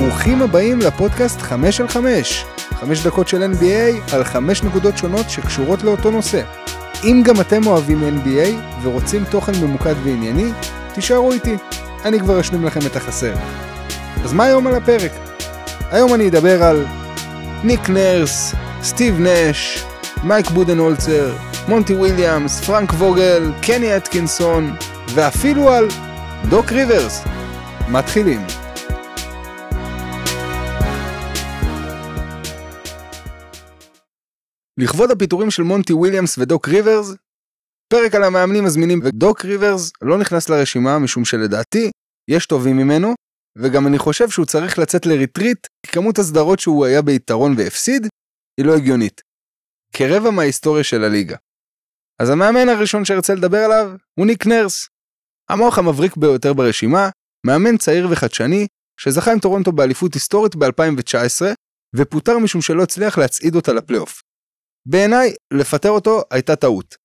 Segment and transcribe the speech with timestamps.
[0.00, 2.44] ברוכים הבאים לפודקאסט 5 על 5.
[2.80, 6.42] 5 דקות של NBA על 5 נקודות שונות שקשורות לאותו נושא.
[7.04, 8.48] אם גם אתם אוהבים NBA
[8.82, 10.50] ורוצים תוכן ממוקד וענייני,
[10.94, 11.56] תישארו איתי,
[12.04, 13.34] אני כבר אשלים לכם את החסר.
[14.24, 15.12] אז מה היום על הפרק?
[15.90, 16.86] היום אני אדבר על
[17.64, 19.84] ניק נרס, סטיב נש,
[20.24, 21.36] מייק בודנהולצר,
[21.68, 24.76] מונטי וויליאמס, פרנק ווגל, קני אטקינסון,
[25.14, 25.88] ואפילו על
[26.48, 27.24] דוק ריברס.
[27.88, 28.57] מתחילים.
[34.78, 37.14] לכבוד הפיטורים של מונטי וויליאמס ודוק ריברס,
[37.92, 41.90] פרק על המאמנים הזמינים ודוק ריברס לא נכנס לרשימה משום שלדעתי
[42.30, 43.14] יש טובים ממנו,
[43.58, 48.06] וגם אני חושב שהוא צריך לצאת ל retreat, כי כמות הסדרות שהוא היה ביתרון והפסיד
[48.60, 49.20] היא לא הגיונית.
[49.92, 51.36] כרבע מההיסטוריה של הליגה.
[52.18, 54.88] אז המאמן הראשון שארצה לדבר עליו הוא ניק נרס.
[55.50, 57.10] המוח המבריק ביותר ברשימה,
[57.46, 58.66] מאמן צעיר וחדשני,
[59.00, 61.42] שזכה עם טורונטו באליפות היסטורית ב-2019,
[61.96, 64.22] ופוטר משום שלא הצליח להצעיד אותה לפלייאוף.
[64.90, 66.96] בעיניי, לפטר אותו הייתה טעות.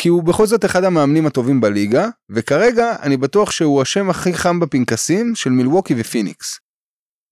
[0.00, 4.60] כי הוא בכל זאת אחד המאמנים הטובים בליגה, וכרגע אני בטוח שהוא השם הכי חם
[4.60, 6.58] בפנקסים של מילווקי ופיניקס.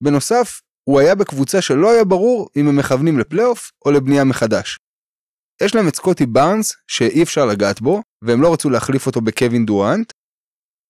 [0.04, 4.78] בנוסף, הוא היה בקבוצה שלא היה ברור אם הם מכוונים לפלייאוף או לבנייה מחדש.
[5.62, 9.66] יש להם את סקוטי בארנס, שאי אפשר לגעת בו, והם לא רצו להחליף אותו בקווין
[9.66, 10.12] דורנט.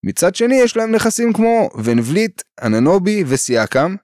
[0.06, 3.96] מצד שני יש להם נכסים כמו ון וליט, אננובי וסיאקם,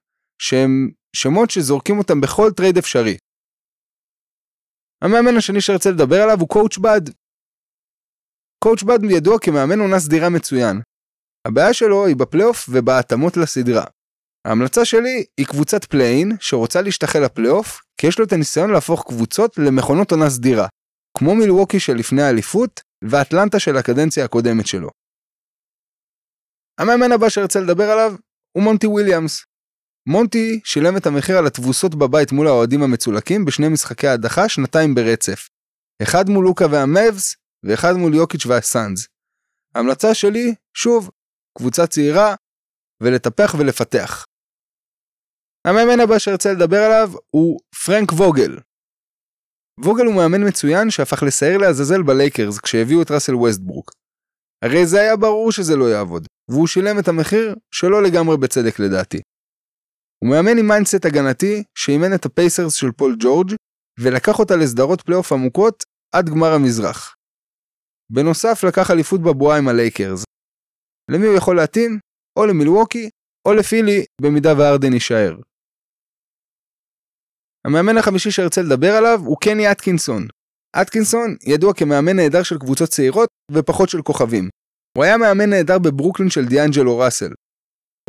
[0.43, 3.17] שהם שמות שזורקים אותם בכל trade אפשרי.
[5.05, 7.01] המאמן השני שארצה לדבר עליו הוא coach Bud.
[8.65, 10.81] coach Bud ידוע כמאמן עונה סדירה מצוין.
[11.47, 13.85] הבעיה שלו היא בפלייאוף ובהתאמות לסדרה.
[14.47, 19.59] ההמלצה שלי היא קבוצת play-in שרוצה להשתחל לפלייאוף, כי יש לו את הניסיון להפוך קבוצות
[19.59, 20.67] למכונות עונה סדירה,
[21.19, 24.89] כמו מילווקי של לפני האליפות, ואטלנטה של הקדנציה הקודמת שלו.
[26.81, 28.15] המאמן הבא שרצה לדבר עליו
[28.57, 29.45] הוא מונטי וויליאמס.
[30.11, 35.49] מונטי שילם את המחיר על התבוסות בבית מול האוהדים המצולקים בשני משחקי ההדחה שנתיים ברצף.
[36.03, 39.07] אחד מול לוקה והמאבס, ואחד מול יוקיץ' והסאנז.
[39.75, 41.11] ההמלצה שלי, שוב,
[41.59, 42.35] קבוצה צעירה,
[43.03, 44.25] ולטפח ולפתח.
[45.67, 48.59] המאמן הבא שארצה לדבר עליו הוא פרנק ווגל.
[49.85, 53.91] ווגל הוא מאמן מצוין שהפך לשעיר לעזאזל בלייקרס כשהביאו את ראסל ווסטברוק.
[54.65, 59.21] הרי זה היה ברור שזה לא יעבוד, והוא שילם את המחיר שלא לגמרי בצדק לדעתי.
[60.19, 63.55] הוא מאמן עם mindset הגנתי שאימן את הפייסרס של פול ג'ורג'
[64.01, 65.85] ולקח אותה לסדרות פלייאוף עמוקות
[66.15, 67.15] עד גמר המזרח.
[68.13, 70.25] בנוסף לקח אליפות בבועה עם הלייקרס.
[71.11, 71.99] למי הוא יכול להתאים?
[72.39, 73.11] או למילווקי
[73.49, 75.37] או לפילי במידה והארדן יישאר.
[77.67, 80.27] המאמן החמישי שארצה לדבר עליו הוא קני אטקינסון.
[80.83, 84.49] אטקינסון ידוע כמאמן נהדר של קבוצות צעירות ופחות של כוכבים.
[84.97, 87.33] הוא היה מאמן נהדר בברוקלין של דיאנג'לו ראסל.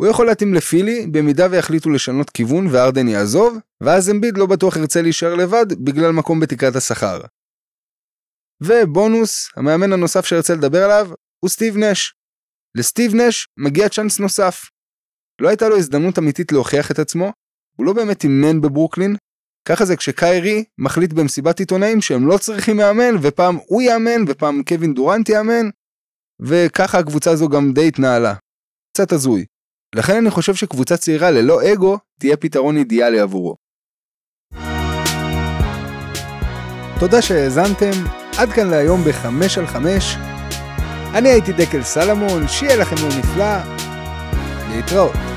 [0.00, 5.02] הוא יכול להתאים לפילי במידה ויחליטו לשנות כיוון וארדן יעזוב, ואז אמביד לא בטוח ירצה
[5.02, 7.20] להישאר לבד בגלל מקום בתקרת השכר.
[8.62, 11.10] ובונוס, המאמן הנוסף שארצה לדבר עליו
[11.40, 12.14] הוא סטיב נש.
[12.76, 14.64] לסטיב נש מגיע צ'אנס נוסף.
[15.40, 17.32] לא הייתה לו הזדמנות אמיתית להוכיח את עצמו,
[17.76, 19.16] הוא לא באמת אימן בברוקלין,
[19.68, 24.94] ככה זה כשקיירי מחליט במסיבת עיתונאים שהם לא צריכים מאמן, ופעם הוא יאמן, ופעם קווין
[24.94, 25.66] דורנט יאמן,
[26.40, 28.34] וככה הקבוצה הזו גם די התנהלה.
[28.92, 29.44] קצת הזוי.
[29.94, 33.54] לכן אני חושב שקבוצה צעירה ללא אגו תהיה פתרון אידיאלי עבורו.
[37.00, 37.90] תודה שהאזנתם,
[38.38, 40.16] עד כאן להיום בחמש על חמש.
[41.14, 43.56] אני הייתי דקל סלמון, שיהיה לכם יום נפלא,
[44.68, 45.29] להתראות.